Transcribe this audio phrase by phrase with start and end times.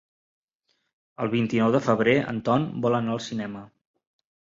[1.25, 3.63] El vint-i-nou de febrer en Ton vol anar al cinema.